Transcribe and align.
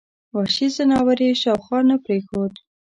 وحشي 0.37 0.67
ځناور 0.75 1.17
یې 1.27 1.33
شاوخوا 1.41 1.79
نه 1.89 1.95
پرېښود. 2.05 2.53